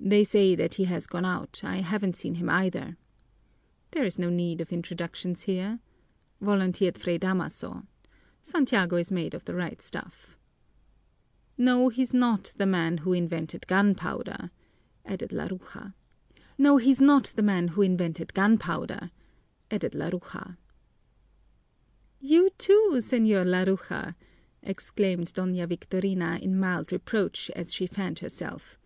"They 0.00 0.24
say 0.24 0.56
that 0.56 0.74
he 0.74 0.86
has 0.86 1.06
gone 1.06 1.24
out. 1.24 1.60
I 1.62 1.76
haven't 1.76 2.16
seen 2.16 2.34
him 2.34 2.50
either." 2.50 2.96
"There's 3.92 4.18
no 4.18 4.28
need 4.28 4.60
of 4.60 4.72
introductions 4.72 5.42
here," 5.42 5.78
volunteered 6.40 6.98
Fray 6.98 7.16
Damaso. 7.16 7.86
"Santiago 8.42 8.96
is 8.96 9.12
made 9.12 9.34
of 9.34 9.44
the 9.44 9.54
right 9.54 9.80
stuff." 9.80 10.36
"No, 11.56 11.90
he's 11.90 12.12
not 12.12 12.54
the 12.56 12.66
man 12.66 12.98
who 12.98 13.12
invented 13.12 13.68
gunpowder," 13.68 14.50
added 15.04 15.30
Laruja. 15.32 15.94
"You 16.58 16.80
too, 16.80 16.80
Señor 22.98 23.46
Laruja," 23.46 24.16
exclaimed 24.62 25.32
Doña 25.34 25.68
Victorina 25.68 26.40
in 26.42 26.58
mild 26.58 26.90
reproach, 26.90 27.48
as 27.54 27.72
she 27.72 27.86
fanned 27.86 28.18
herself. 28.18 28.76